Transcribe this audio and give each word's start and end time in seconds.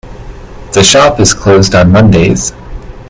The 0.73 0.81
shop 0.81 1.19
is 1.19 1.35
closed 1.35 1.75
on 1.75 1.91
Mondays. 1.91 2.53